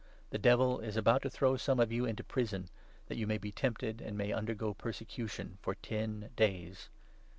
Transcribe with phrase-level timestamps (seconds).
[0.31, 2.69] The Devil is about to throw some of you into prison,
[3.05, 6.89] that you may be tempted, and may undergo persecution for ten days.